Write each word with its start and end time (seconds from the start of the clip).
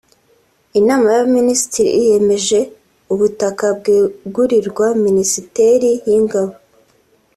Inama 0.79 1.05
y’Abaminisitiri 1.13 1.89
yemeje 2.07 2.59
ubutaka 3.13 3.65
bwegurirwa 3.77 4.85
Minisiteri 5.05 5.89
y’Ingabo 6.07 6.53